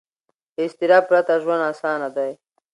[0.55, 2.31] له اضطراب پرته ژوند اسانه دی.